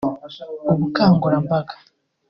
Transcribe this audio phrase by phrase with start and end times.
[0.71, 1.73] ubukangurambaga